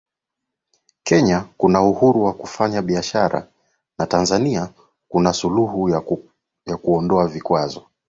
[1.03, 3.47] Kenya kuna uhuru wa kufanya biashara
[3.99, 4.73] na Tanzania
[5.07, 5.89] kuna suluhu
[6.65, 7.85] ya kuondoa vikwazo